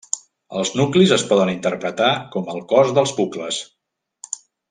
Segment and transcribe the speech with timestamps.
[0.61, 3.61] Els nuclis es poden interpretar com el cos dels bucles.